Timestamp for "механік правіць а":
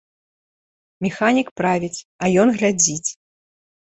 1.05-2.31